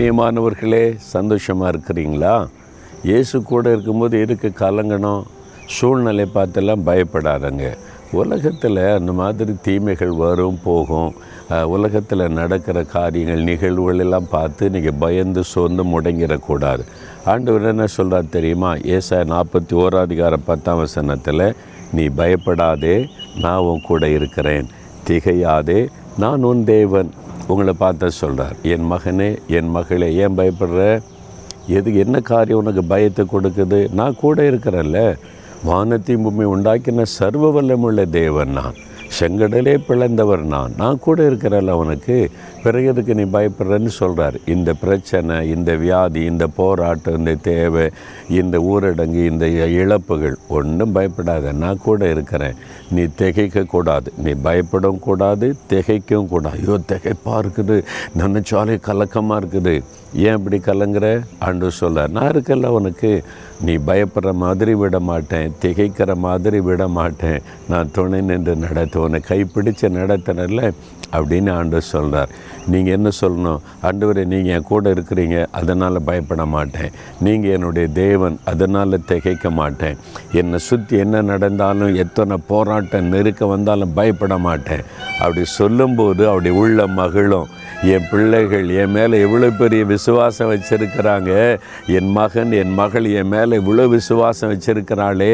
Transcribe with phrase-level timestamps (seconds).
[0.00, 0.84] பிரியமானவர்களே
[1.14, 2.34] சந்தோஷமாக இருக்கிறீங்களா?
[3.08, 5.24] இயேசு கூட இருக்கும்போது இருக்க கலங்கணும்?
[5.76, 7.64] சூழ்நிலை பார்த்தெல்லாம் பயப்படாதங்க.
[8.20, 11.10] உலகத்தில் அந்த மாதிரி தீமைகள் வரும் போகும்.
[11.74, 16.84] உலகத்தில் நடக்கிற காரியங்கள் நிகழ்வுகள் எல்லாம் பார்த்து நீங்கள் பயந்து சோர்ந்து முடங்கிடக்கூடாது.
[17.32, 18.74] ஆண்டவர் என்ன சொல்கிறார் தெரியுமா?
[18.96, 21.48] ஏசா நாற்பத்தி ஓராதிகார பத்தாம் வசனத்தில்
[21.96, 22.98] நீ பயப்படாதே
[23.44, 24.68] நான் உன் கூட இருக்கிறேன்.
[25.08, 25.80] திகையாதே
[26.24, 27.10] நான் உன் தேவன்.
[27.46, 31.02] உங்களை பார்த்து சொல்கிறார் என் மகனே என் மகளே ஏன் பயப்படுற?
[31.66, 33.92] எது என்ன காரியம் உனக்கு பயத்தை கொடுக்குது?
[33.92, 35.18] நான் கூட இருக்கிறேன்ல.
[35.64, 38.74] வானத்தையும் பூமி உண்டாக்கின சர்வ வல்லமுள்ள தேவன் நான்.
[39.18, 40.72] செங்கடலே பிளந்தவர் நான்.
[40.76, 42.30] நான் கூட இருக்கிறல்ல அவனுக்கு
[42.62, 47.90] பிறகு எதுக்கு நீ பயப்படுறன்னு சொல்கிறார் இந்த பிரச்சனை இந்த வியாதி இந்த போராட்டம் இந்த தேவை
[48.28, 51.52] இந்த ஊரடங்கு இந்த இழப்புகள் ஒன்றும் பயப்படாத.
[51.52, 52.54] நான் கூட இருக்கிறேன்.
[52.90, 56.58] நீ திகைக்கக்கூடாது நீ பயப்படவும் கூடாது திகைக்கவும் கூடாது.
[56.60, 57.78] ஐயோ திகைப்பாக இருக்குது.
[58.18, 59.82] நினச்சாலே கலக்கமாக இருக்குது.
[60.14, 61.24] ஏன் இப்படி கலங்குற?
[61.38, 63.24] ஆண்டு சொல்ல நான் இருக்கல உனக்கு.
[63.60, 65.52] நீ பயப்படுற மாதிரி விட மாட்டேன்.
[65.62, 67.40] திகைக்கிற மாதிரி விட மாட்டேன்.
[67.68, 69.00] நான் துணை நின்று நடத்த.
[69.00, 70.72] உன்னை கைப்பிடிச்சு நடத்தினல
[71.16, 72.32] அப்படின்னு ஆண்டவர் சொல்கிறார்
[72.72, 73.60] நீங்கள் என்ன சொல்லணும்?
[73.86, 76.92] ஆண்டவரே நீங்கள் என் கூட இருக்கிறீங்க அதனால் பயப்பட மாட்டேன்.
[77.26, 79.96] நீங்கள் என்னுடைய தேவன் அதனால் திகைக்க மாட்டேன்.
[80.40, 84.84] என்னை சுற்றி என்ன நடந்தாலும் எத்தனை போராட்டம் நெருக்க வந்தாலும் பயப்பட மாட்டேன்.
[85.22, 87.48] அப்படி சொல்லும்போது அப்படி உள்ள மகளும்
[87.92, 91.32] என் பிள்ளைகள் என் மேலே எவ்வளோ பெரிய விசுவாசம் வச்சுருக்கிறாங்க.
[91.98, 95.30] என் மகன் என் மகள் என் மேலே இவ்வளோ விசுவாசம் வச்சுருக்கிறாளே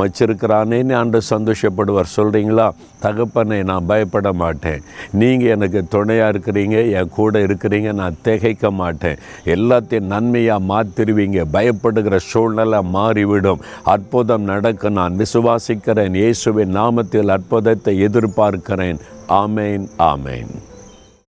[0.00, 2.14] வச்சிருக்கிறானேன்னு ஆண்டு சந்தோஷப்படுவார்.
[2.18, 2.66] சொல்கிறீங்களா
[3.04, 4.80] தகப்பனை நான் பயப்பட மாட்டேன்.
[5.20, 9.20] நீங்கள் எனக்கு துணையாக இருக்கிறீங்க என் கூட இருக்கிறீங்க நான் திகைக்க மாட்டேன்.
[9.54, 13.64] எல்லாத்தையும் நன்மையாக மாற்றிடுவீங்க பயப்படுகிற சூழ்நிலை மாறிவிடும்.
[13.94, 16.16] அற்புதம் நடக்க நான் விசுவாசிக்கிறேன்.
[16.22, 19.00] இயேசுவின் நாமத்தில் அற்புதத்தை எதிர்பார்க்கிறேன்.
[19.42, 20.52] ஆமேன் ஆமேன்.